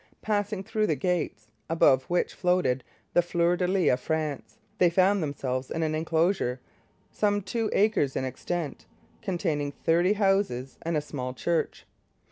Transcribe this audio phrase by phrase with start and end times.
[0.23, 5.21] Passing through the gates, above which floated the fleurs de lis of France, they found
[5.21, 6.59] themselves in an enclosure,
[7.11, 8.87] some two acres in extent,
[9.21, 11.85] containing thirty houses and a small church.